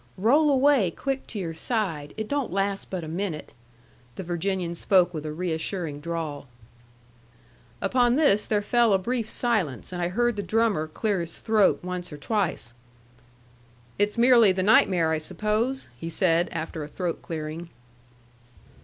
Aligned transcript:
"Roll 0.17 0.49
away 0.49 0.89
quick 0.89 1.27
to 1.27 1.37
your 1.37 1.53
side. 1.53 2.15
It 2.17 2.27
don't 2.27 2.51
last 2.51 2.89
but 2.89 3.03
a 3.03 3.07
minute." 3.07 3.53
The 4.15 4.23
Virginian 4.23 4.73
spoke 4.73 5.13
with 5.13 5.27
a 5.27 5.31
reassuring 5.31 5.99
drawl. 5.99 6.47
Upon 7.83 8.15
this 8.15 8.47
there 8.47 8.63
fell 8.63 8.93
a 8.93 8.97
brief 8.97 9.29
silence, 9.29 9.93
and 9.93 10.01
I 10.01 10.07
heard 10.07 10.37
the 10.37 10.41
drummer 10.41 10.87
clear 10.87 11.19
his 11.19 11.41
throat 11.41 11.81
once 11.83 12.11
or 12.11 12.17
twice. 12.17 12.73
"It's 13.99 14.17
merely 14.17 14.51
the 14.51 14.63
nightmare, 14.63 15.11
I 15.11 15.19
suppose?" 15.19 15.87
he 15.95 16.09
said 16.09 16.49
after 16.51 16.83
a 16.83 16.87
throat 16.87 17.21
clearing. 17.21 17.69